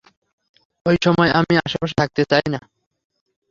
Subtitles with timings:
[0.85, 2.59] ওইসময় আমি আশেপাশে থাকতে চাই না।